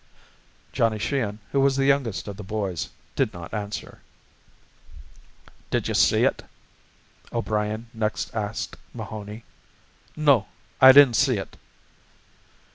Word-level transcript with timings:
Johnny 0.71 0.97
Sheehan, 0.97 1.37
who 1.51 1.59
was 1.61 1.75
the 1.77 1.85
youngest 1.85 2.27
of 2.27 2.35
the 2.35 2.43
boys, 2.43 2.89
did 3.15 3.31
not 3.35 3.53
answer. 3.53 3.99
"Did 5.69 5.87
you 5.87 5.93
see 5.93 6.25
ut?" 6.25 6.41
O'Brien 7.31 7.85
next 7.93 8.33
asked 8.33 8.77
Mahoney. 8.95 9.43
"No, 10.15 10.47
I 10.81 10.91
didn't 10.91 11.17
see 11.17 11.37
ut." 11.37 11.55